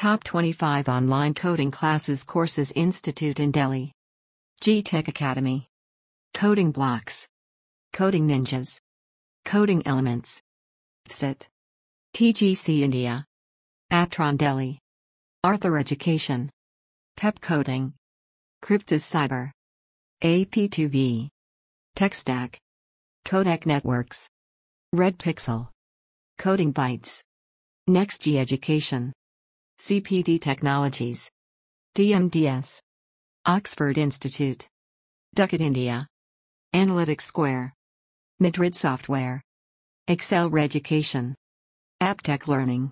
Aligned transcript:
Top 0.00 0.24
25 0.24 0.88
Online 0.88 1.34
Coding 1.34 1.70
Classes 1.70 2.24
Courses 2.24 2.72
Institute 2.74 3.38
in 3.38 3.50
Delhi. 3.50 3.92
G 4.62 4.80
Tech 4.80 5.08
Academy. 5.08 5.68
Coding 6.32 6.70
Blocks. 6.70 7.28
Coding 7.92 8.26
Ninjas. 8.26 8.80
Coding 9.44 9.86
Elements. 9.86 10.40
FSIT. 11.06 11.48
TGC 12.14 12.80
India. 12.80 13.26
Aptron 13.90 14.38
Delhi. 14.38 14.78
Arthur 15.44 15.76
Education. 15.76 16.48
PEP 17.18 17.38
Coding. 17.42 17.92
Cryptus 18.62 19.04
Cyber. 19.04 19.50
AP2V. 20.24 21.28
TechStack. 21.94 22.56
Codec 23.26 23.66
Networks. 23.66 24.30
Red 24.94 25.18
Pixel. 25.18 25.68
Coding 26.38 26.72
Bytes. 26.72 27.22
NextG 27.86 28.38
Education. 28.38 29.12
CPD 29.80 30.38
Technologies. 30.38 31.30
DMDS. 31.96 32.80
Oxford 33.46 33.96
Institute. 33.96 34.68
Ducat 35.34 35.62
India. 35.62 36.06
Analytics 36.74 37.22
Square. 37.22 37.72
Madrid 38.38 38.74
Software. 38.74 39.40
Excel 40.06 40.54
Education. 40.58 41.34
AppTech 42.02 42.46
Learning. 42.46 42.88